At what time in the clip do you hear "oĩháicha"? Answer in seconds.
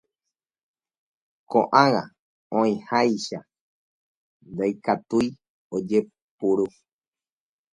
2.59-3.39